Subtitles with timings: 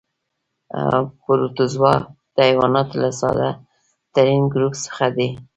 [1.21, 1.93] پروتوزوا
[2.35, 3.49] د حیواناتو له ساده
[4.15, 5.29] ترین ګروپ څخه دي.